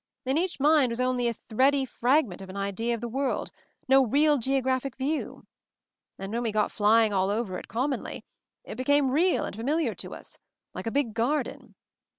[0.25, 3.51] In each mind was only a thready fragment of an idea of the world—
[3.87, 5.45] no real geographic view.
[6.17, 8.25] And when we got flying all over it commonly,
[8.63, 10.39] it be came real and familiar to us—
[10.73, 11.75] like a big gar den.